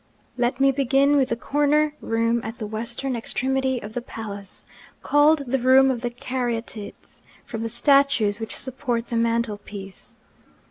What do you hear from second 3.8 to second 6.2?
of the palace, called the Room of the